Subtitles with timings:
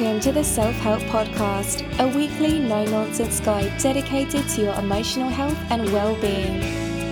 [0.00, 5.28] Welcome to the Self Help Podcast, a weekly no nonsense guide dedicated to your emotional
[5.28, 6.58] health and well being.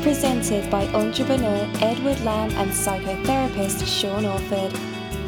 [0.02, 4.72] Presented by entrepreneur Edward Lamb and psychotherapist Sean Orford.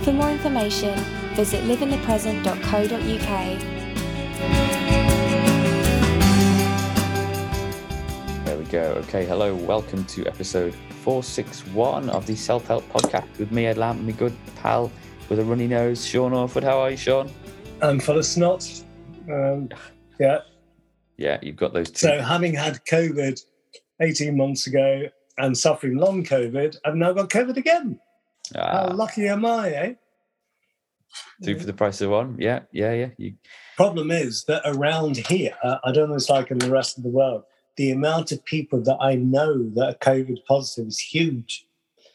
[0.05, 0.99] For more information,
[1.35, 3.61] visit liveinthepresent.co.uk.
[8.47, 8.95] There we go.
[9.05, 14.07] Okay, hello, welcome to episode 461 of the Self Help Podcast with me, Ed Lamb,
[14.07, 14.91] my good pal
[15.29, 16.65] with a runny nose, Sean Orford.
[16.65, 17.31] How are you, Sean?
[17.83, 18.69] I'm full of snot.
[19.31, 19.69] Um,
[20.19, 20.41] yeah.
[21.17, 22.07] Yeah, you've got those two.
[22.07, 23.41] So, having had COVID
[24.01, 25.05] 18 months ago
[25.39, 27.99] and suffering long COVID, I've now got COVID again.
[28.57, 29.95] Ah, How lucky am I, eh?
[31.43, 32.37] two for the price of one.
[32.39, 33.09] Yeah, yeah, yeah.
[33.17, 33.35] You,
[33.77, 37.09] Problem is that around here, I don't know it's like in the rest of the
[37.11, 37.45] world,
[37.77, 41.67] the amount of people that I know that are COVID positive is huge.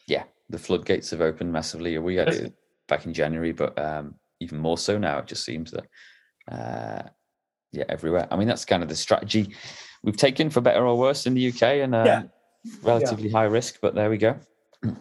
[0.06, 1.98] yeah, the floodgates have opened massively.
[1.98, 2.54] We had it
[2.88, 5.18] back in January, but um, even more so now.
[5.18, 5.86] It just seems that,
[6.50, 7.08] uh,
[7.72, 8.28] yeah, everywhere.
[8.30, 9.54] I mean, that's kind of the strategy
[10.02, 12.22] we've taken for better or worse in the UK, and um, Yeah.
[12.82, 13.78] relatively high risk.
[13.80, 14.36] But there we go.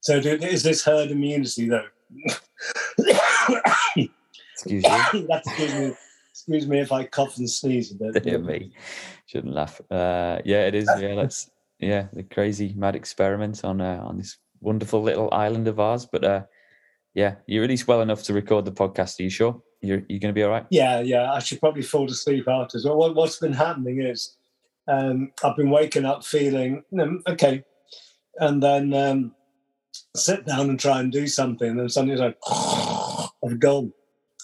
[0.00, 1.84] So, do, is this herd immunity, though?
[4.52, 4.84] Excuse.
[4.84, 5.92] That's excuse me,
[6.30, 8.22] excuse me if I cough and sneeze a bit.
[8.22, 8.72] Dear me,
[9.26, 9.80] shouldn't laugh.
[9.90, 10.88] Uh, yeah, it is.
[10.98, 15.78] Yeah, that's yeah, the crazy mad experiment on uh, on this wonderful little island of
[15.80, 16.06] ours.
[16.10, 16.42] But uh,
[17.14, 19.20] yeah, you're at least well enough to record the podcast.
[19.20, 19.60] Are you sure?
[19.80, 20.66] You're you're going to be all right?
[20.70, 21.32] Yeah, yeah.
[21.32, 22.78] I should probably fall asleep after.
[22.78, 24.36] So what, what's been happening is
[24.88, 27.64] um, I've been waking up feeling mm, okay,
[28.38, 29.34] and then um,
[30.16, 32.38] sit down and try and do something, and then suddenly it's like
[33.44, 33.92] I've gone.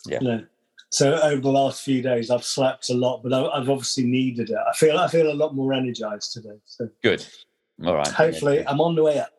[0.06, 0.18] Yeah.
[0.20, 0.44] You know?
[0.90, 4.56] So over the last few days, I've slept a lot, but I've obviously needed it.
[4.56, 6.60] I feel I feel a lot more energized today.
[6.66, 7.26] So Good.
[7.84, 8.06] All right.
[8.06, 9.30] hopefully, I'm on the way up.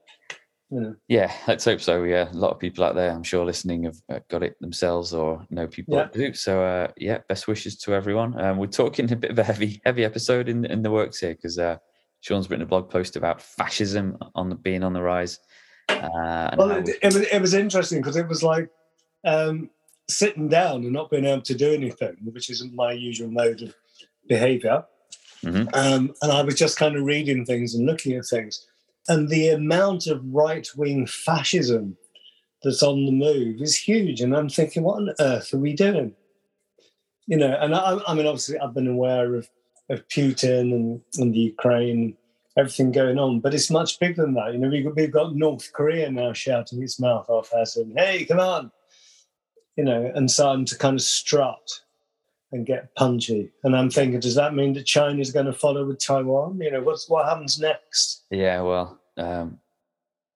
[0.71, 0.95] Know.
[1.07, 2.03] Yeah, let's hope so.
[2.03, 5.13] Yeah, a lot of people out there, I'm sure, listening have uh, got it themselves
[5.13, 6.07] or know people Yeah.
[6.11, 6.33] do.
[6.33, 8.39] So, uh, yeah, best wishes to everyone.
[8.41, 11.35] Um, we're talking a bit of a heavy, heavy episode in in the works here
[11.35, 11.77] because uh,
[12.21, 15.39] Sean's written a blog post about fascism on the being on the rise.
[15.87, 18.67] Uh, and Well, it, it was it was interesting because it was like
[19.23, 19.69] um,
[20.09, 23.75] sitting down and not being able to do anything, which isn't my usual mode of
[24.27, 24.83] behaviour.
[25.43, 25.69] Mhm.
[25.75, 28.65] Um, and I was just kind of reading things and looking at things,
[29.07, 31.97] and the amount of right wing fascism
[32.63, 34.21] that's on the move is huge.
[34.21, 36.13] And I'm thinking, what on earth are we doing?
[37.27, 39.47] You know, and I, I mean, obviously, I've been aware of
[39.89, 42.15] of Putin and, and the Ukraine,
[42.57, 44.53] everything going on, but it's much bigger than that.
[44.53, 48.39] You know, we've, got North Korea now shouting its mouth off us saying, hey, come
[48.39, 48.71] on,
[49.75, 51.81] you know, and starting to kind of strut
[52.51, 53.51] and get punchy.
[53.63, 56.59] And I'm thinking, does that mean that China's going to follow with Taiwan?
[56.61, 58.23] You know, what's what happens next?
[58.31, 59.59] Yeah, well, um,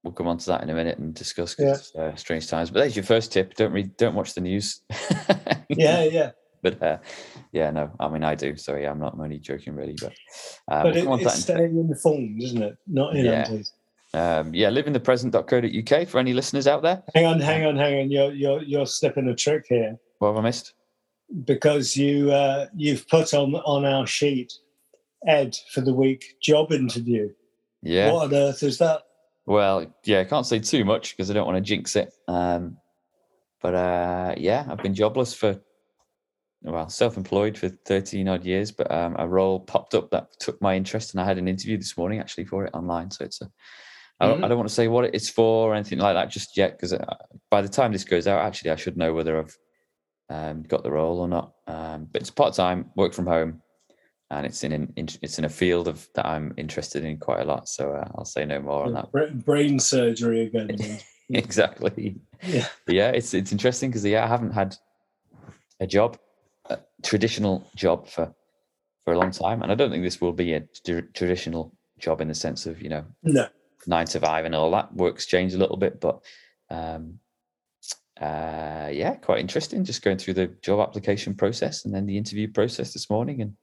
[0.03, 2.71] we'll come on to that in a minute and discuss it's, uh, strange times.
[2.71, 4.81] But there's your first tip: don't read, don't watch the news.
[5.71, 6.31] Yeah, yeah.
[6.63, 6.97] but uh,
[7.51, 8.55] yeah, no, I mean I do.
[8.55, 9.95] So yeah, I'm not I'm only joking really.
[10.01, 10.13] But
[10.67, 12.77] um, but it, come on to it's that in- staying informed, isn't it?
[12.87, 13.47] Not in Yeah.
[14.13, 14.39] yeah.
[14.39, 17.03] um, yeah, liveinthepresent.co.uk for any listeners out there.
[17.13, 18.09] Hang on, hang on, hang on.
[18.11, 19.95] You're you're you're slipping a trick here.
[20.17, 20.73] What have I missed?
[21.44, 24.51] Because you uh, you've put on on our sheet
[25.28, 27.29] Ed for the week job interview.
[27.81, 28.12] Yeah.
[28.12, 29.01] What on earth is that?
[29.45, 32.13] Well, yeah, I can't say too much because I don't want to jinx it.
[32.28, 32.78] Um,
[33.62, 35.59] but uh, yeah, I've been jobless for,
[36.62, 38.72] well, self-employed for 13 odd years.
[38.72, 41.78] But um, a role popped up that took my interest, and I had an interview
[41.78, 43.12] this morning actually for it online.
[43.12, 43.50] So it's a,
[44.19, 44.50] I don't, I Mhm.
[44.50, 46.94] don't want to say what it's for or anything like that just yet because
[47.50, 49.57] by the time this goes out, actually, I should know whether I've
[50.29, 51.53] um, got the role or not.
[51.67, 53.62] Um, but it's part time, work from home,
[54.31, 57.41] and it's in an in, it's in a field of that I'm interested in quite
[57.41, 57.67] a lot.
[57.67, 59.12] So uh, I'll say no more on that.
[59.45, 60.78] Brain surgery again.
[61.29, 62.19] exactly.
[62.44, 62.68] yeah.
[62.85, 64.75] But yeah, it's it's interesting because yeah, I haven't had
[65.79, 66.18] a job,
[66.69, 68.34] a traditional job for
[69.06, 72.22] for a long time, and I don't think this will be a tr- traditional job
[72.22, 73.47] in the sense of you know No.
[73.88, 74.94] nine to five and all that.
[74.94, 76.19] Work's changed a little bit, but
[76.69, 77.19] um,
[78.21, 79.83] uh, yeah, quite interesting.
[79.83, 83.54] Just going through the job application process and then the interview process this morning, and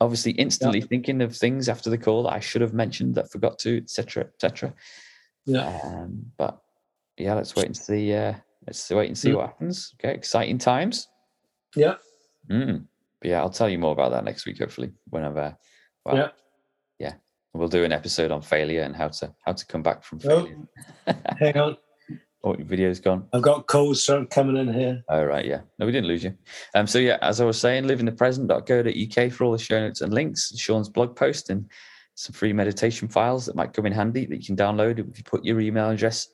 [0.00, 3.58] obviously instantly thinking of things after the call that I should have mentioned that forgot
[3.60, 4.74] to, etc., etc.
[5.46, 5.80] Yeah.
[5.84, 6.58] Um, but
[7.16, 8.12] yeah, let's wait and see.
[8.12, 8.34] Uh,
[8.66, 9.36] let's wait and see Mm.
[9.36, 9.94] what happens.
[9.98, 11.08] Okay, exciting times.
[11.74, 11.94] Yeah.
[12.50, 12.86] Mm.
[13.20, 14.92] But yeah, I'll tell you more about that next week, hopefully.
[15.08, 15.56] Whenever,
[16.04, 16.28] well, Yeah.
[16.98, 17.12] yeah,
[17.54, 20.44] we'll do an episode on failure and how to how to come back from Oh.
[20.44, 20.58] failure.
[21.38, 21.76] Hang on.
[22.46, 23.26] Oh, your video's gone.
[23.32, 25.02] I've got calls start coming in here.
[25.08, 25.62] Oh right, yeah.
[25.80, 26.32] No, we didn't lose you.
[26.76, 30.56] Um, so yeah, as I was saying, liveinthepresent.co.uk for all the show notes and links,
[30.56, 31.68] Sean's blog post and
[32.14, 35.24] some free meditation files that might come in handy that you can download if you
[35.24, 36.28] put your email address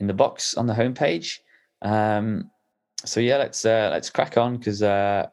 [0.00, 1.38] in the box on the homepage.
[1.80, 2.50] Um,
[3.04, 5.28] so yeah, let's uh, let's crack on because uh,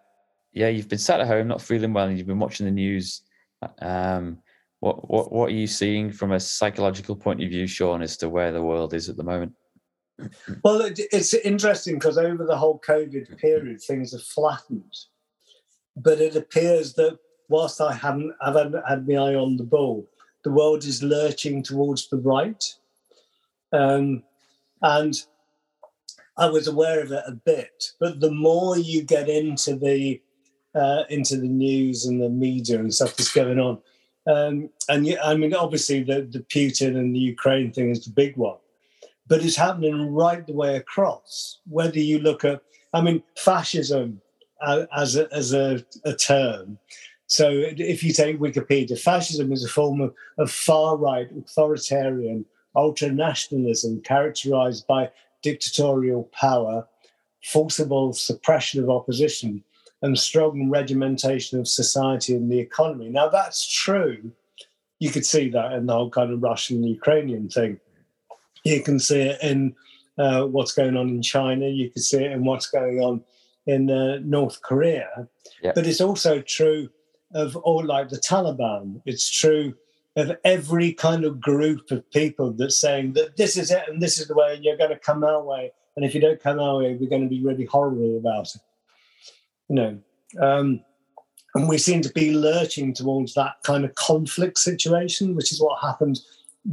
[0.54, 3.24] yeah, you've been sat at home not feeling well, and you've been watching the news.
[3.82, 4.38] Um,
[4.80, 8.30] what what what are you seeing from a psychological point of view, Sean, as to
[8.30, 9.54] where the world is at the moment?
[10.64, 14.96] Well, it, it's interesting because over the whole COVID period, things have flattened,
[15.96, 17.18] but it appears that
[17.48, 20.08] whilst I haven't, I haven't had my eye on the ball,
[20.44, 22.64] the world is lurching towards the right,
[23.74, 24.24] um,
[24.82, 25.14] and
[26.38, 27.92] I was aware of it a bit.
[28.00, 30.22] But the more you get into the
[30.76, 33.80] uh, into the news and the media and stuff that's going on,
[34.28, 38.12] um, and yeah, I mean, obviously the the Putin and the Ukraine thing is the
[38.12, 38.58] big one,
[39.30, 41.60] but it's happening right the way across.
[41.70, 42.62] Whether you look at,
[42.94, 44.22] I mean, fascism
[44.62, 46.78] uh, as a, as a, a term.
[47.28, 52.44] So if you take Wikipedia, fascism is a form of, of far right authoritarian
[52.76, 55.12] ultra nationalism characterized by
[55.42, 56.88] dictatorial power,
[57.44, 59.64] forcible suppression of opposition,
[60.02, 63.10] and strong regimentation of society and the economy.
[63.10, 64.32] Now, that's true.
[65.00, 67.80] You could see that in the whole kind of Russian Ukrainian thing.
[68.70, 69.76] You can see it in
[70.18, 71.68] uh, what's going on in China.
[71.68, 73.24] You can see it in what's going on
[73.66, 75.28] in uh, North Korea.
[75.64, 75.76] Yep.
[75.76, 76.90] But it's also true
[77.34, 79.02] of all like the Taliban.
[79.06, 79.74] It's true
[80.16, 84.20] of every kind of group of people that's saying that this is it and this
[84.20, 85.72] is the way and you're going to come our way.
[85.96, 88.62] And if you don't come our way, we're going to be really horrible about it.
[89.70, 90.00] You know,
[90.42, 90.82] um,
[91.56, 95.82] and we seem to be lurching towards that kind of conflict situation, which is what
[95.82, 96.20] happened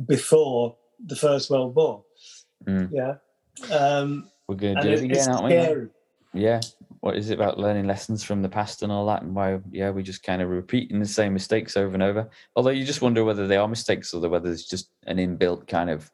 [0.07, 2.05] before the First World War.
[2.67, 2.91] Mm.
[2.93, 3.15] Yeah.
[3.75, 5.89] Um, we're going to do it again, aren't scary.
[6.33, 6.41] we?
[6.41, 6.61] Yeah.
[7.01, 9.61] What is it about learning lessons from the past and all that, and why?
[9.71, 12.29] Yeah, we just kind of repeating the same mistakes over and over.
[12.57, 15.91] Although you just wonder whether they are mistakes or whether it's just an inbuilt kind
[15.91, 16.11] of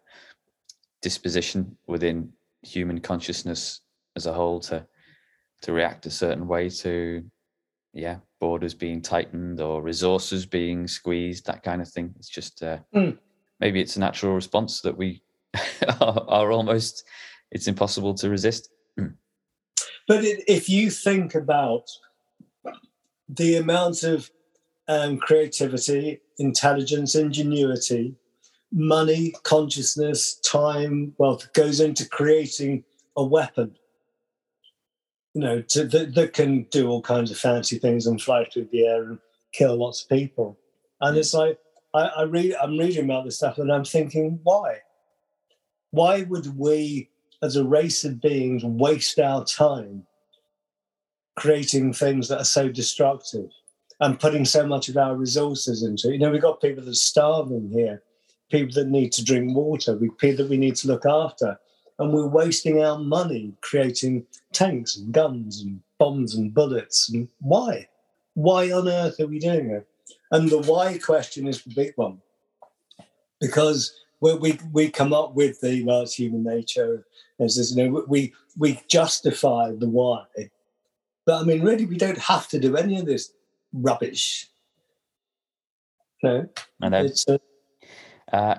[1.00, 2.32] disposition within
[2.62, 3.80] human consciousness
[4.16, 4.86] as a whole to
[5.62, 7.24] to react a certain way to
[7.92, 12.78] yeah borders being tightened or resources being squeezed that kind of thing it's just uh,
[12.94, 13.16] mm.
[13.60, 15.22] Maybe it's a natural response that we
[16.00, 17.04] are, are, almost
[17.50, 21.84] it's impossible to resist but if you think about
[23.28, 24.30] the amount of
[24.88, 28.14] um, creativity intelligence ingenuity
[28.72, 32.82] money consciousness time wealth goes into creating
[33.16, 33.76] a weapon
[35.34, 38.68] you know, to, that, that can do all kinds of fancy things and fly through
[38.70, 39.18] the air and
[39.52, 40.58] kill lots of people.
[41.00, 41.58] And it's like
[41.94, 44.78] I, I read, I'm reading about this stuff, and I'm thinking, why?
[45.90, 47.10] Why would we,
[47.42, 50.06] as a race of beings, waste our time
[51.36, 53.50] creating things that are so destructive
[54.00, 56.14] and putting so much of our resources into it?
[56.14, 58.02] You know, we've got people that are starving here,
[58.50, 61.58] people that need to drink water, people that we need to look after
[61.98, 67.08] and we're wasting our money creating tanks and guns and bombs and bullets.
[67.10, 67.88] And why?
[68.34, 69.86] Why on earth are we doing it?
[70.32, 72.20] And the why question is the big one,
[73.38, 77.04] because we we come up with the well, it's human nature.
[77.38, 80.24] As you know, we we justify the why,
[81.26, 83.34] but I mean, really, we don't have to do any of this
[83.74, 84.48] rubbish.
[86.22, 86.48] No,
[86.80, 87.04] I know.
[87.04, 87.38] It's, uh,
[88.32, 88.58] uh,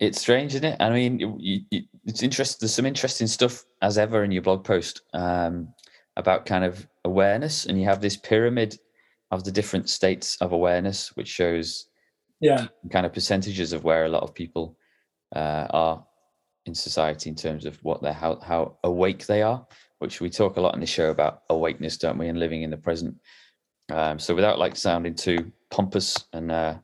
[0.00, 0.76] it's strange, isn't it?
[0.80, 2.58] I mean, you, you, it's interesting.
[2.60, 5.68] There's some interesting stuff as ever in your blog post um,
[6.16, 8.78] about kind of awareness, and you have this pyramid
[9.30, 11.88] of the different states of awareness, which shows
[12.40, 14.76] yeah kind of percentages of where a lot of people
[15.34, 16.04] uh, are
[16.66, 19.66] in society in terms of what they're how how awake they are.
[19.98, 22.70] Which we talk a lot in the show about awakeness, don't we, and living in
[22.70, 23.14] the present.
[23.90, 26.74] Um, so without like sounding too pompous and uh,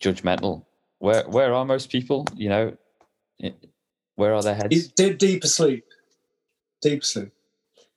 [0.00, 0.66] judgmental,
[0.98, 2.24] where where are most people?
[2.34, 2.76] You know,
[4.14, 4.88] where are their heads?
[4.88, 5.84] Deep, deep asleep,
[6.80, 7.32] deep asleep.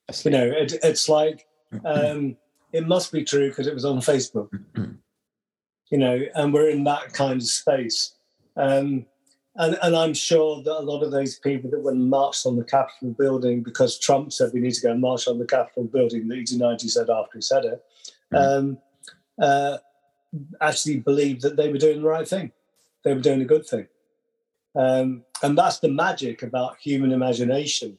[0.07, 0.33] asleep.
[0.33, 1.45] You know, it, it's like
[1.85, 2.35] um,
[2.71, 4.49] it must be true because it was on Facebook.
[5.91, 8.15] you know, and we're in that kind of space.
[8.55, 9.05] Um,
[9.55, 12.55] and, and I'm sure that a lot of those people that went and marched on
[12.55, 15.85] the Capitol building because Trump said we need to go and march on the Capitol
[15.85, 17.83] building that he denied he said after he said it,
[18.31, 18.37] mm.
[18.37, 18.77] um,
[19.41, 19.77] uh,
[20.61, 22.51] actually believed that they were doing the right thing
[23.03, 23.87] they were doing a good thing.
[24.75, 27.97] Um, and that's the magic about human imagination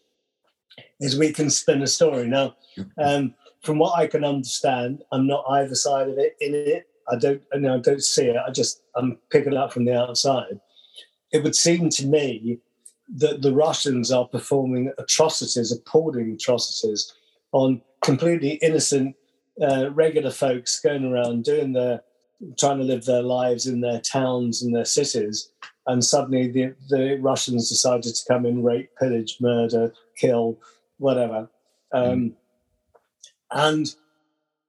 [1.01, 2.29] is we can spin a story.
[2.29, 2.55] Now,
[2.99, 6.87] um, from what I can understand, I'm not either side of it in it.
[7.09, 8.37] I don't, you know, I don't see it.
[8.37, 10.61] I just I'm picking it up from the outside.
[11.33, 12.59] It would seem to me
[13.17, 17.13] that the Russians are performing atrocities, appalling atrocities,
[17.53, 19.17] on completely innocent,
[19.61, 22.03] uh, regular folks going around doing their
[22.59, 25.51] trying to live their lives in their towns and their cities,
[25.87, 30.59] and suddenly the, the Russians decided to come in, rape, pillage, murder, kill,
[30.99, 31.51] whatever.
[31.93, 32.35] Um,
[33.53, 33.87] And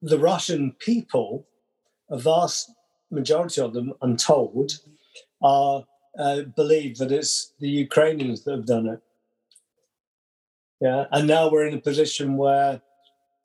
[0.01, 1.45] the Russian people,
[2.09, 2.71] a vast
[3.11, 4.79] majority of them, I'm told,
[5.41, 5.85] are
[6.17, 8.99] uh, believe that it's the Ukrainians that have done it.
[10.81, 12.81] Yeah, and now we're in a position where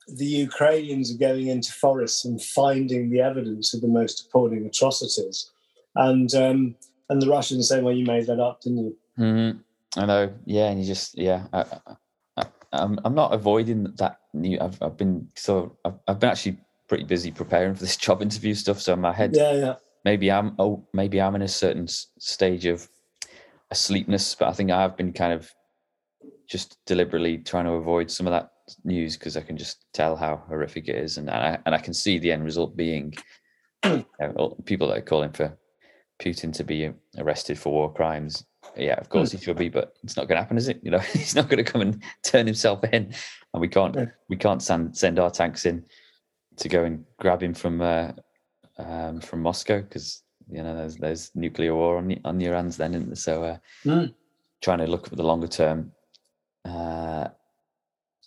[0.08, 5.50] the Ukrainians are going into forests and finding the evidence of the most appalling atrocities,
[5.94, 6.76] and um,
[7.08, 9.60] and the Russians say, "Well, you made that up, didn't you?" Mhm.
[9.96, 10.32] I know.
[10.44, 11.46] Yeah, and you just yeah.
[11.52, 11.96] I, I,
[12.72, 14.18] I'm I'm not avoiding that.
[14.34, 16.58] New, I've I've been so I've, I've been actually
[16.88, 18.80] pretty busy preparing for this job interview stuff.
[18.80, 22.66] So in my head, Yeah, yeah, maybe I'm oh maybe I'm in a certain stage
[22.66, 22.88] of
[23.70, 25.50] asleepness, but I think I've been kind of
[26.48, 28.50] just deliberately trying to avoid some of that
[28.84, 31.94] news because I can just tell how horrific it is, and I and I can
[31.94, 33.14] see the end result being
[33.82, 34.02] uh,
[34.36, 35.56] all- people that are calling for
[36.18, 38.44] Putin to be arrested for war crimes.
[38.76, 40.80] Yeah, of course he should be, but it's not going to happen, is it?
[40.82, 43.12] You know, he's not going to come and turn himself in,
[43.52, 44.06] and we can't Yeah.
[44.28, 45.84] we can't send send our tanks in
[46.56, 48.12] to go and grab him from uh,
[48.78, 52.94] um, from Moscow because you know there's there's nuclear war on on your hands then,
[52.94, 53.16] isn't there?
[53.16, 54.14] So uh, Mm.
[54.62, 55.92] trying to look at the longer term,
[56.64, 57.28] uh,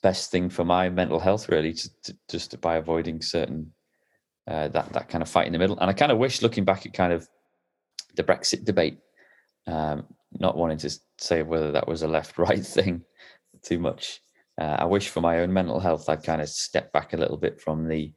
[0.02, 3.74] best thing for my mental health really, to, to, just by avoiding certain
[4.48, 5.78] uh, that that kind of fight in the middle.
[5.80, 7.28] And I kind of wish, looking back at kind of
[8.20, 8.98] the Brexit debate,
[9.66, 10.06] um,
[10.40, 13.02] not wanting to say whether that was a left right thing
[13.64, 14.20] too much.
[14.60, 17.38] Uh, I wish for my own mental health, I'd kind of step back a little
[17.38, 18.12] bit from the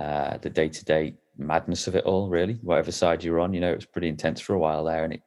[0.00, 2.28] uh, the day to day madness of it all.
[2.28, 5.04] Really, whatever side you're on, you know, it was pretty intense for a while there,
[5.04, 5.22] and it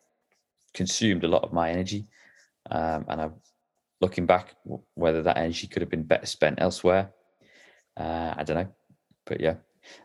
[0.73, 2.05] consumed a lot of my energy.
[2.69, 3.33] Um, and I'm
[4.01, 4.55] looking back,
[4.95, 7.11] whether that energy could have been better spent elsewhere.
[7.95, 8.67] Uh, I don't know,
[9.25, 9.55] but yeah.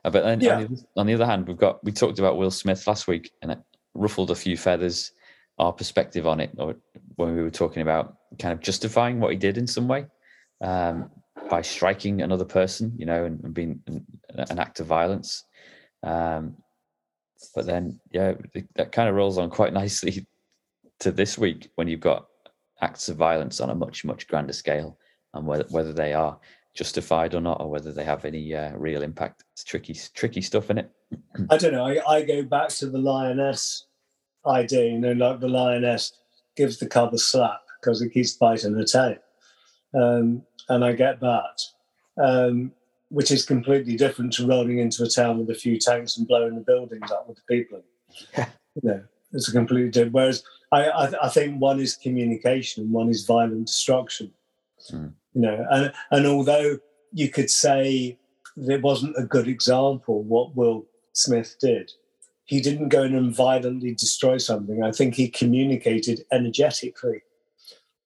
[0.05, 0.55] Uh, but then Yeah.
[0.59, 3.33] on, the, on the other hand, we've got we talked about Will Smith last week,
[3.43, 3.59] and it
[3.95, 5.13] ruffled a few feathers.
[5.59, 6.77] Our perspective on it, or
[7.17, 10.07] when we were talking about kind of justifying what he did in some way
[10.63, 11.11] um,
[11.51, 14.07] by striking another person, you know, and, and being an,
[14.51, 15.45] an act of violence.
[16.03, 16.57] Um,
[17.55, 18.35] but then, yeah,
[18.77, 20.27] that kind of rolls on quite nicely
[21.01, 22.27] to this week when you've got
[22.81, 24.99] acts of violence on a much much grander scale,
[25.35, 26.39] and whether whether they are
[26.75, 29.45] justified or not, or whether they have any uh, real impact.
[29.53, 30.91] It's tricky tricky stuff in it.
[31.51, 31.87] I don't know.
[31.87, 33.87] I, I go back to the lioness
[34.47, 34.93] idea.
[34.93, 36.13] You know, like the lioness
[36.57, 39.17] gives the cub a slap because it keeps biting the tail,
[39.95, 41.61] um, and I get that,
[42.23, 42.73] um,
[43.09, 46.55] which is completely different to rolling into a town with a few tanks and blowing
[46.55, 47.83] the buildings up with the people.
[48.37, 48.47] in.
[48.83, 49.03] you know,
[49.33, 50.15] it's a completely different.
[50.15, 54.33] Whereas I, I, I think one is communication and one is violent destruction.
[54.91, 55.13] Mm.
[55.35, 56.79] You know, and and although
[57.13, 58.19] you could say
[58.57, 61.91] that it wasn't a good example what Will Smith did,
[62.45, 64.83] he didn't go in and violently destroy something.
[64.83, 67.23] I think he communicated energetically,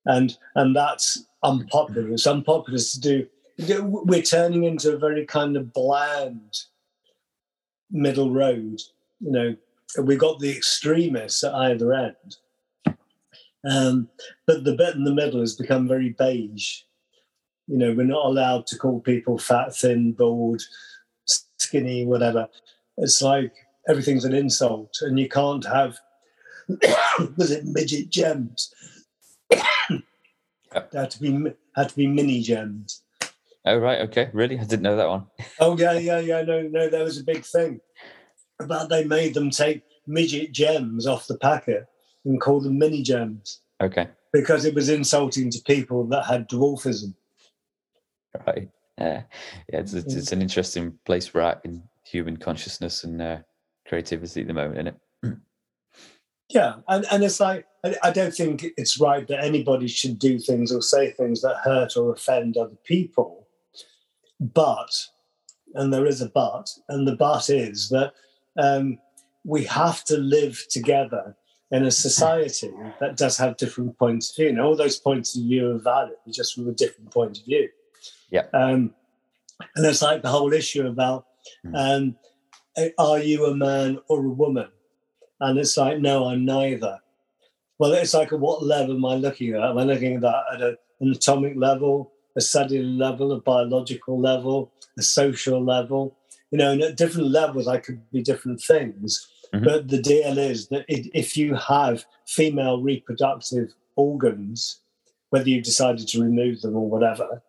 [0.05, 2.13] and and that's unpopular.
[2.13, 3.27] It's unpopular to do.
[3.59, 6.59] We're turning into a very kind of bland
[7.91, 8.81] middle road.
[9.21, 9.57] You know,
[10.03, 12.37] we've got the extremists at either end,
[13.69, 14.09] um,
[14.47, 16.83] but the bit in the middle has become very beige.
[17.67, 20.63] You know, we're not allowed to call people fat, thin, bald,
[21.59, 22.49] skinny, whatever.
[22.97, 23.53] It's like
[23.89, 25.99] everything's an insult, and you can't have
[27.37, 28.73] was it midget gems?
[30.93, 33.03] They had to be had to be mini gems.
[33.65, 35.27] Oh right, okay, really, I didn't know that one.
[35.61, 36.43] Oh yeah, yeah, yeah.
[36.43, 37.81] No, no, there was a big thing
[38.61, 41.87] about they made them take midget gems off the packet
[42.27, 47.15] and call them mini gems Okay, because it was insulting to people that had dwarfism.
[48.47, 48.69] right.
[48.99, 49.23] Yeah,
[49.71, 53.39] yeah, it's, it's, it's an interesting place we're at in human consciousness and uh,
[53.87, 55.39] creativity at the moment, isn't it?
[56.49, 60.39] Yeah, and, and it's like I, I don't think it's right that anybody should do
[60.39, 63.49] things or say things that hurt or offend other people.
[64.39, 65.07] But,
[65.75, 68.13] and there is a but, and the but is that
[68.57, 68.99] um,
[69.45, 71.37] we have to live together
[71.71, 72.71] in a society
[73.01, 74.49] that does have different points of view.
[74.49, 77.69] And all those points of view are valid, just from a different point of view.
[78.31, 78.47] Yeah.
[78.53, 78.95] Um,
[79.75, 81.27] and it's like the whole issue about
[81.75, 82.17] um,
[82.99, 84.69] are you a man or a woman?
[85.41, 86.99] And it's like, no, I'm neither.
[87.79, 89.63] Well, it's like, at what level am I looking at?
[89.63, 94.19] Am I looking at that at a, an atomic level, a cellular level, a biological
[94.19, 96.17] level, a social level?
[96.51, 99.29] You know, and at different levels, I could be different things.
[99.57, 99.65] Mhm.
[99.65, 104.81] But the deal is that it, if you have female reproductive organs,
[105.31, 107.43] whether you decided to remove them or whatever,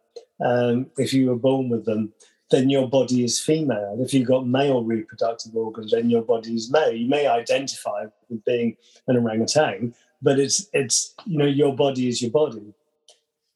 [0.44, 2.14] um, if you were born with them,
[2.50, 3.98] then your body is female.
[4.00, 6.94] If you've got male reproductive organs, then your body is male.
[6.94, 12.22] You may identify with being an orangutan, but it's it's you know your body is
[12.22, 12.74] your body.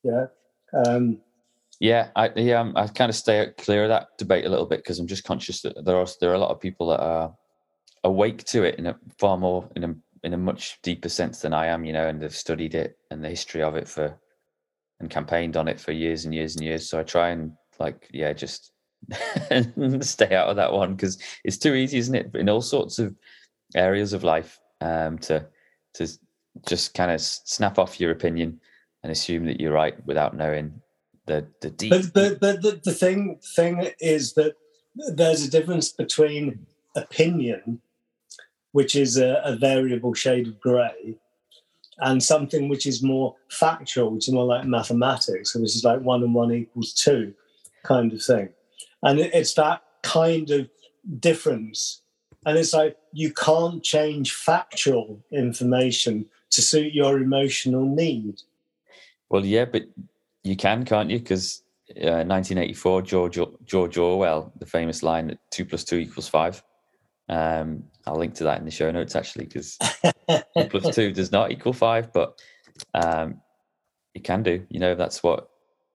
[0.04, 0.28] Yeah.
[0.74, 1.22] Um,
[1.80, 5.00] Yeah, I yeah, I kind of stay clear of that debate a little bit because
[5.00, 7.34] I'm just conscious that there are there are a lot of people that are
[8.04, 11.54] awake to it in a far more in a in a much deeper sense than
[11.54, 14.18] I am, you know, and they've studied it and the history of it for
[15.00, 16.88] and campaigned on it for years and years and years.
[16.88, 18.72] So I try and like, yeah, just
[20.02, 22.36] stay out of that one because it's too easy, isn't it?
[22.36, 23.16] In all sorts of
[23.76, 25.48] areas of life, um, to
[25.96, 26.08] to
[26.68, 28.60] just kind of snap off your opinion
[29.04, 30.82] and assume that you're right without knowing
[31.26, 31.90] the the deep.
[31.90, 34.56] But but, but the, the thing thing is that
[34.96, 36.66] there's a difference between
[36.96, 37.82] opinion,
[38.72, 41.18] which is a, a variable shade of grey,
[42.00, 46.24] and something which is more factual, which is more like mathematics, which is like one
[46.24, 47.34] and one equals two
[47.84, 48.50] kind of thing.
[49.04, 50.70] And it's that kind of
[51.20, 52.02] difference.
[52.46, 58.42] And it's like you can't change factual information to suit your emotional need.
[59.30, 59.84] Well, yeah, but
[60.44, 61.20] you can, can't you?
[61.20, 66.64] Because uh, 1984, George George Orwell, the famous line that two plus two equals five.
[67.32, 69.78] Um, I'll link to that in the show notes actually, because
[70.58, 72.40] two plus does not equal five, but
[72.94, 73.42] um,
[74.14, 74.66] it can do.
[74.70, 75.50] You know, that's what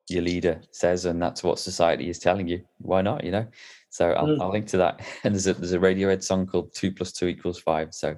[0.08, 2.64] your leader says, and that's what society is telling you.
[2.78, 3.22] Why not?
[3.22, 3.46] You know.
[3.90, 4.40] So I'll, mm.
[4.40, 5.00] I'll link to that.
[5.24, 7.94] And there's a there's a Radiohead song called Two Plus Two Equals Five.
[7.94, 8.16] So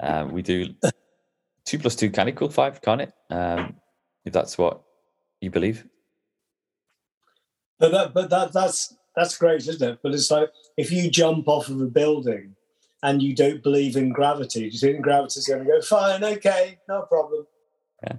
[0.00, 0.74] um, we do
[1.64, 3.12] two plus two can equal five, can't it?
[3.30, 3.76] Um,
[4.24, 4.82] if that's what
[5.40, 5.86] you believe.
[7.78, 9.98] But that, but that, that's that's great, isn't it?
[10.02, 12.54] But it's like if you jump off of a building
[13.02, 16.22] and you don't believe in gravity, do you think gravity's going to go fine?
[16.24, 17.46] Okay, no problem.
[18.04, 18.16] Yeah,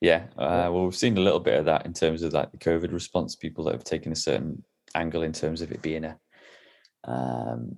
[0.00, 0.22] yeah.
[0.38, 2.92] Uh, well, we've seen a little bit of that in terms of like the COVID
[2.92, 3.36] response.
[3.36, 6.18] People that have taken a certain angle in terms of it being a
[7.04, 7.76] um,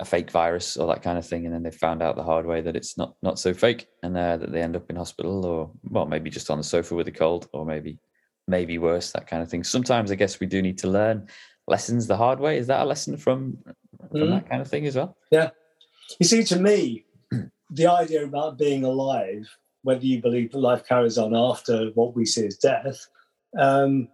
[0.00, 2.46] a fake virus or that kind of thing, and then they found out the hard
[2.46, 5.44] way that it's not not so fake, and uh, that they end up in hospital
[5.44, 7.98] or well, maybe just on the sofa with a cold, or maybe
[8.48, 9.62] maybe worse, that kind of thing.
[9.62, 11.28] Sometimes I guess we do need to learn
[11.66, 12.58] lessons the hard way.
[12.58, 13.58] Is that a lesson from
[14.10, 14.30] from mm.
[14.30, 15.16] that kind of thing as well?
[15.30, 15.50] Yeah.
[16.18, 17.04] You see, to me,
[17.70, 19.46] the idea about being alive,
[19.82, 23.06] whether you believe that life carries on after what we see as death,
[23.58, 24.08] um,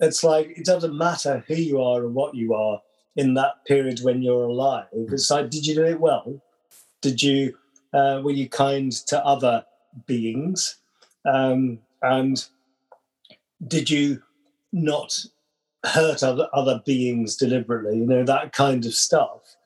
[0.00, 2.80] it's like it doesn't matter who you are and what you are
[3.14, 4.86] in that period when you're alive.
[4.92, 6.42] It's like, did you do it well?
[7.00, 7.56] Did you
[7.94, 9.64] uh, were you kind to other
[10.06, 10.76] beings?
[11.24, 12.46] Um, and
[13.66, 14.22] did you
[14.72, 15.18] not
[15.84, 17.98] hurt other other beings deliberately?
[17.98, 19.56] You know that kind of stuff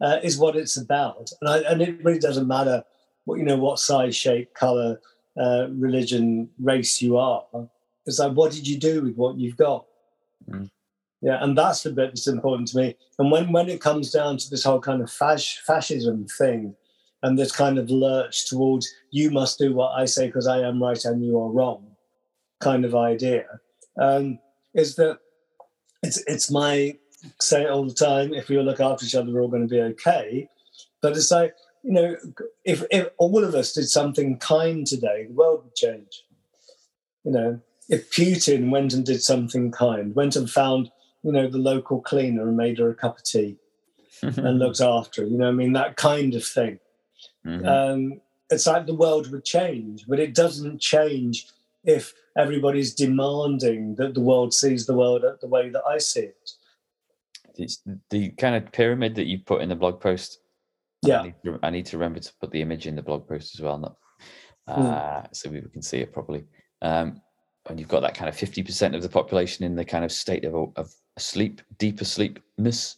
[0.00, 2.84] uh, is what it's about, and, I, and it really doesn't matter
[3.24, 5.00] what you know what size, shape, color,
[5.38, 7.44] uh, religion, race you are.
[8.06, 9.86] It's like what did you do with what you've got?
[10.50, 10.70] Mm.
[11.22, 12.96] Yeah, and that's the bit that's important to me.
[13.18, 16.76] And when when it comes down to this whole kind of fas- fascism thing,
[17.22, 20.82] and this kind of lurch towards you must do what I say because I am
[20.82, 21.93] right and you are wrong,
[22.64, 23.46] kind of idea,
[23.98, 24.38] um,
[24.74, 25.18] is that
[26.02, 26.96] it's it's my
[27.40, 28.34] say it all the time.
[28.34, 30.48] If we all look after each other, we're all going to be okay.
[31.00, 32.16] But it's like you know,
[32.64, 36.24] if if all of us did something kind today, the world would change.
[37.24, 40.90] You know, if Putin went and did something kind, went and found
[41.24, 43.56] you know, the local cleaner and made her a cup of tea
[44.22, 45.28] and looked after her.
[45.28, 46.78] You know, I mean, that kind of thing.
[47.44, 47.66] Mm-hmm.
[47.66, 51.48] Um, it's like the world would change, but it doesn't change
[51.82, 56.50] if everybody's demanding that the world sees the world the way that I see it.
[57.56, 60.40] It's the kind of pyramid that you put in the blog post.
[61.02, 63.28] Yeah, I need to, I need to remember to put the image in the blog
[63.28, 63.96] post as well, not
[64.66, 64.82] hmm.
[64.82, 65.28] uh, mm.
[65.32, 66.44] so we can see it properly.
[66.82, 67.20] Um,
[67.68, 70.44] and you've got that kind of 50% of the population in the kind of state
[70.44, 72.96] of, of asleep, deep asleepness.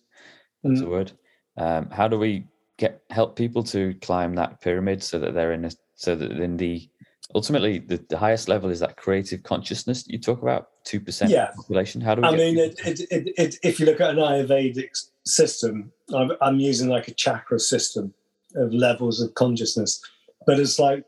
[0.65, 0.87] That's mm.
[0.87, 1.13] a word.
[1.57, 2.47] Um, how do we
[2.79, 6.57] get help people to climb that pyramid so that they're in a, so that in
[6.57, 6.89] the
[7.35, 11.31] ultimately the, the highest level is that creative consciousness that you talk about two percent
[11.31, 11.51] yeah.
[11.57, 14.91] population how do we i mean it, it, it, if you look at an ayurvedic
[15.25, 18.15] system I'm, I'm using like a chakra system
[18.55, 20.01] of levels of consciousness
[20.47, 21.05] but it's like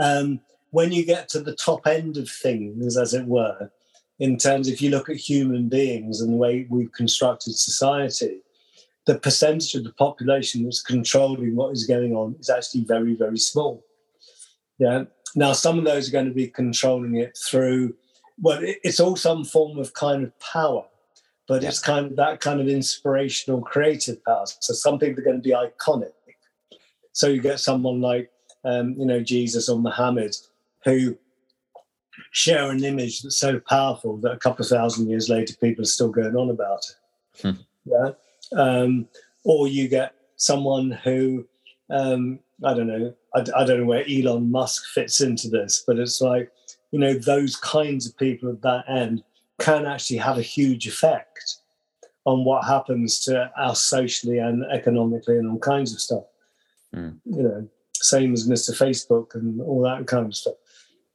[0.00, 3.70] um, when you get to the top end of things as it were
[4.18, 8.40] in terms if you look at human beings and the way we've constructed society
[9.06, 13.38] the percentage of the population that's controlling what is going on is actually very very
[13.38, 13.84] small
[14.78, 17.94] yeah now some of those are going to be controlling it through
[18.40, 20.84] well it's all some form of kind of power
[21.46, 21.68] but yeah.
[21.68, 25.48] it's kind of that kind of inspirational creative power so some people are going to
[25.48, 26.12] be iconic
[27.12, 28.30] so you get someone like
[28.64, 30.34] um, you know jesus or muhammad
[30.84, 31.16] who
[32.30, 35.86] share an image that's so powerful that a couple of thousand years later people are
[35.86, 37.42] still going on about it.
[37.42, 37.60] Hmm.
[37.84, 38.10] Yeah.
[38.56, 39.08] Um,
[39.44, 41.46] or you get someone who
[41.90, 43.14] um, I don't know.
[43.34, 46.50] I, I, don't know where Elon Musk fits into this, but it's like
[46.90, 49.22] you know, those kinds of people at that end
[49.58, 51.56] can actually have a huge effect
[52.24, 56.24] on what happens to us socially and economically and all kinds of stuff.
[56.94, 57.18] Mm.
[57.24, 58.70] You know, same as Mr.
[58.70, 60.54] Facebook and all that kind of stuff.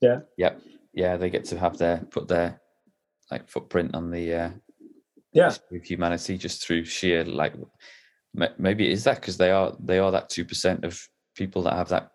[0.02, 0.20] Yeah.
[0.38, 0.62] Yep.
[0.94, 2.62] Yeah, they get to have their put their
[3.32, 4.50] like footprint on the uh,
[5.32, 5.56] Yeah.
[5.72, 7.54] of humanity just through sheer like
[8.34, 11.00] maybe it is that because they are they are that two percent of
[11.36, 12.10] people that have that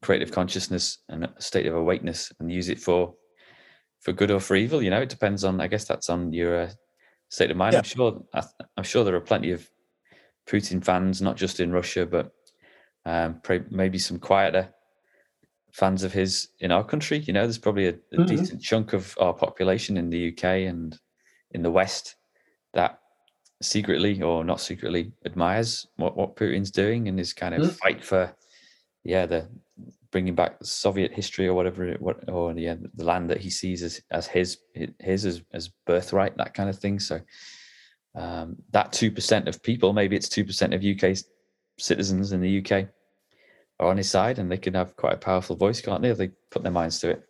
[0.00, 3.14] creative consciousness and a state of awakeness and use it for
[4.00, 4.82] for good or for evil.
[4.82, 5.60] You know, it depends on.
[5.60, 6.70] I guess that's on your uh,
[7.28, 7.74] state of mind.
[7.74, 7.78] Yeah.
[7.78, 8.22] I'm sure.
[8.34, 8.42] I,
[8.76, 9.68] I'm sure there are plenty of
[10.46, 12.32] Putin fans, not just in Russia, but
[13.04, 14.72] um, maybe some quieter
[15.72, 17.18] fans of his in our country.
[17.18, 18.26] You know, there's probably a, a Mhm.
[18.26, 20.98] decent chunk of our population in the UK and
[21.52, 22.16] in the West
[22.74, 22.98] that
[23.62, 27.72] secretly or not secretly admires what, what Putin's doing and his kind of Mhm.
[27.76, 28.34] fight for,
[29.04, 29.48] yeah, the
[30.10, 33.48] bringing back the Soviet history or whatever, it, what or yeah, the land that he
[33.48, 34.58] sees as as his
[35.00, 37.00] his as, as birthright, that kind of thing.
[37.00, 37.20] So
[38.14, 41.16] um, that two percent of people, maybe it's two percent of UK
[41.78, 42.88] citizens in the UK,
[43.80, 46.10] are on his side, and they can have quite a powerful voice, can't they?
[46.10, 47.26] If they put their minds to it.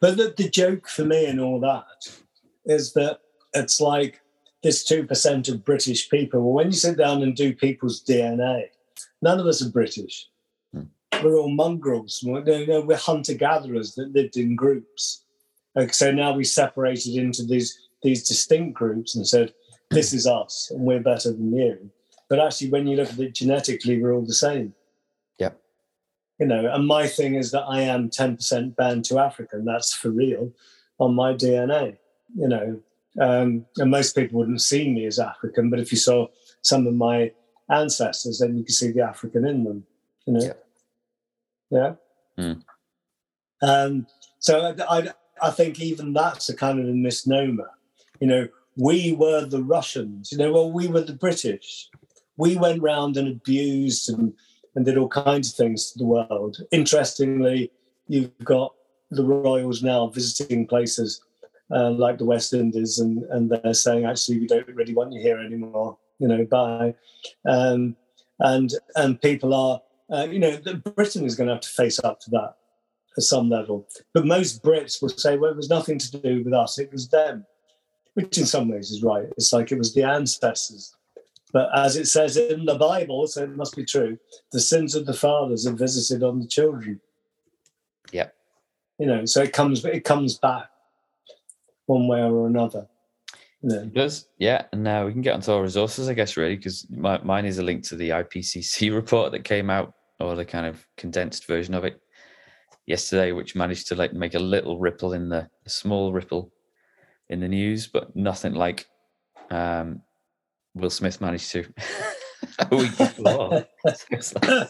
[0.00, 1.84] But the, the joke for me and all that
[2.64, 3.20] is that
[3.54, 4.21] it's like
[4.62, 6.40] this 2% of British people.
[6.40, 8.66] Well, when you sit down and do people's DNA,
[9.20, 10.28] none of us are British.
[10.72, 10.84] Hmm.
[11.22, 12.22] We're all mongrels.
[12.24, 12.42] We're,
[12.82, 15.24] we're hunter gatherers that lived in groups.
[15.76, 19.52] Okay, so now we separated into these, these distinct groups and said,
[19.90, 21.90] this is us and we're better than you.
[22.28, 24.74] But actually, when you look at it genetically, we're all the same.
[25.38, 25.60] Yep.
[26.38, 29.64] You know, and my thing is that I am 10% Bantu African.
[29.64, 30.50] That's for real
[30.98, 31.98] on my DNA,
[32.34, 32.80] you know.
[33.20, 36.28] Um, and most people wouldn't see me as African, but if you saw
[36.62, 37.32] some of my
[37.70, 39.86] ancestors, then you could see the African in them,
[40.26, 40.52] you know.
[41.70, 41.94] Yeah.
[42.38, 42.52] Hmm.
[43.62, 44.06] Um,
[44.38, 45.08] so I, I,
[45.42, 47.70] I think even that's a kind of a misnomer.
[48.20, 51.88] You know, we were the Russians, you know, well, we were the British.
[52.36, 54.32] We went round and abused and,
[54.74, 56.58] and did all kinds of things to the world.
[56.70, 57.70] Interestingly,
[58.08, 58.74] you've got
[59.10, 61.20] the royals now visiting places
[61.70, 65.20] uh, like the West Indies, and, and they're saying, actually, we don't really want you
[65.20, 66.94] here anymore, you know, bye.
[67.46, 67.96] Um,
[68.40, 70.58] and, and people are, uh, you know,
[70.94, 72.56] Britain is going to have to face up to that
[73.16, 73.86] at some level.
[74.12, 77.08] But most Brits will say, well, it was nothing to do with us, it was
[77.08, 77.46] them,
[78.14, 79.28] which in some ways is right.
[79.36, 80.94] It's like it was the ancestors.
[81.52, 84.18] But as it says in the Bible, so it must be true,
[84.52, 87.00] the sins of the fathers are visited on the children.
[88.10, 88.34] Yep.
[88.98, 90.70] You know, so it comes it comes back
[91.92, 92.86] one way or another.
[93.64, 94.64] It does, yeah.
[94.72, 97.62] And now we can get onto our resources, I guess, really, because mine is a
[97.62, 101.84] link to the IPCC report that came out, or the kind of condensed version of
[101.84, 102.00] it
[102.86, 106.52] yesterday, which managed to like make a little ripple in the a small ripple
[107.28, 108.86] in the news, but nothing like
[109.50, 110.02] um,
[110.74, 111.64] Will Smith managed to
[112.70, 113.66] a week before.
[113.84, 114.68] So it's like,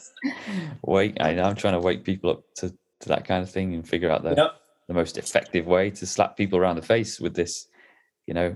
[0.83, 3.75] wait, I know I'm trying to wake people up to, to that kind of thing
[3.75, 4.55] and figure out the Yep.
[4.93, 7.69] The most effective way to slap people around the face with this,
[8.27, 8.55] you know,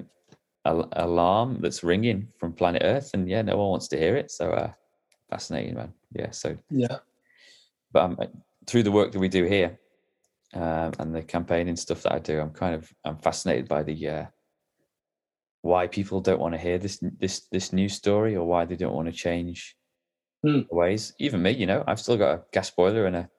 [0.65, 4.31] al- alarm that's ringing from planet Earth, and yeah, no one wants to hear it.
[4.31, 4.71] So uh,
[5.31, 5.93] fascinating, man.
[6.13, 6.31] Yeah.
[6.31, 6.99] So, Yeah.
[7.93, 8.19] but um,
[8.67, 9.79] through the work that we do here
[10.55, 14.09] um, and the campaigning stuff that I do, I'm kind of I'm fascinated by the
[14.09, 14.27] uh,
[15.63, 18.95] why people don't want to hear this this this new story or why they don't
[18.95, 19.77] want to change
[20.43, 21.15] the ways.
[21.19, 23.31] Even me, you know, I've still got a gas boiler and a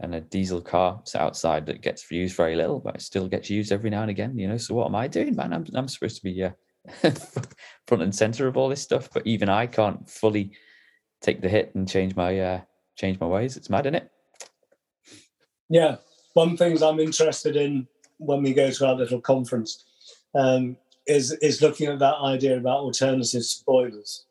[0.00, 3.48] and a diesel car sat outside that gets used very little, but it still gets
[3.48, 4.38] used every now and again.
[4.38, 5.52] You know, so what am I doing, man?
[5.52, 6.50] I'm I'm supposed to be uh,
[7.86, 10.52] front and center of all this stuff, but even I can't fully
[11.20, 12.60] take the hit and change my uh,
[12.96, 13.56] change my ways.
[13.56, 14.10] It's mad, isn't it?
[15.68, 15.96] Yeah.
[16.34, 19.84] One things I'm interested in when we go to our little conference
[20.34, 24.26] um, is is looking at that idea about alternative spoilers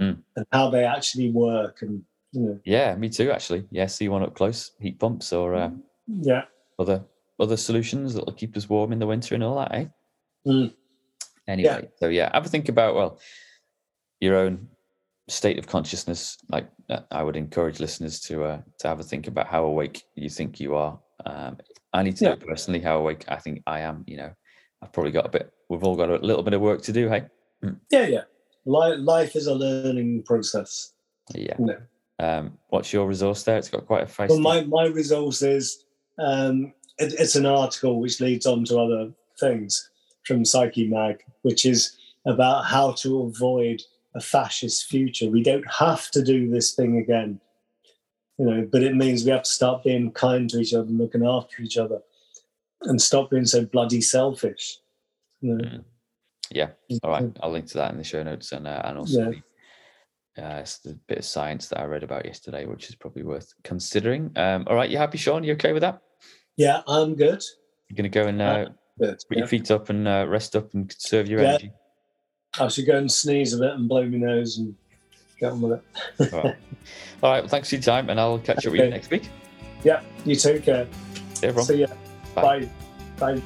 [0.00, 0.22] Mm.
[0.36, 2.02] and how they actually work and
[2.40, 3.30] know Yeah, me too.
[3.30, 3.86] Actually, yeah.
[3.86, 5.70] See one up close, heat pumps or uh,
[6.06, 6.44] yeah
[6.78, 7.04] other
[7.38, 9.86] other solutions that'll keep us warm in the winter and all that, eh?
[10.46, 10.74] Mm.
[11.48, 13.20] Anyway, so yeah, have a think about well
[14.20, 14.68] your own
[15.28, 16.38] state of consciousness.
[16.48, 20.02] Like uh, I would encourage listeners to uh, to have a think about how awake
[20.14, 20.98] you think you are.
[21.26, 21.58] Um,
[21.92, 22.30] I need to Yeah.
[22.30, 24.04] know personally how awake I think I am.
[24.06, 24.30] You know,
[24.80, 25.52] I've probably got a bit.
[25.68, 27.08] We've all got a little bit of work to do.
[27.08, 27.24] Hey,
[27.90, 28.22] yeah yeah
[28.64, 30.92] life, life is a learning process
[31.34, 31.54] yeah.
[31.58, 31.78] you know
[32.22, 33.58] Um, what's your resource there?
[33.58, 34.28] It's got quite a feisty.
[34.30, 35.84] well my my resource is
[36.18, 39.90] um, it, it's an article which leads on to other things
[40.24, 43.82] from Psyche Mag, which is about how to avoid
[44.14, 45.28] a fascist future.
[45.28, 47.40] We don't have to do this thing again.
[48.38, 50.98] you know, but it means we have to start being kind to each other, and
[50.98, 52.00] looking after each other,
[52.82, 54.78] and stop being so bloody selfish.
[55.40, 55.64] You know?
[55.64, 55.84] Mm.
[56.50, 56.68] Yeah.
[57.02, 57.36] All right.
[57.40, 59.30] I'll link to that in the show notes and uh, and also Yeah.
[59.30, 59.42] the,
[60.38, 63.52] uh, it's the bit of science that I read about yesterday, which is probably worth
[63.64, 64.30] considering.
[64.36, 64.88] Um, all right.
[64.88, 65.44] You happy, Sean?
[65.44, 66.00] You okay with that?
[66.56, 67.42] Yeah, I'm good.
[67.88, 68.64] You're going to go and uh,
[68.98, 69.18] Good.
[69.28, 69.38] put yeah.
[69.38, 71.48] your feet up and uh, rest up and conserve your Yeah.
[71.48, 71.72] energy.
[72.58, 74.74] I should go and sneeze a bit and blow my nose and
[75.40, 75.80] get on with
[76.18, 76.32] it.
[76.32, 76.56] All right.
[77.22, 77.40] All right.
[77.40, 79.28] Well, thanks for your time, and I'll catch up with you next week.
[79.84, 80.86] Yeah, you take care.
[81.34, 81.66] See everyone.
[81.66, 81.86] See ya.
[82.34, 82.68] Bye.
[83.18, 83.36] Bye.
[83.36, 83.42] Bye.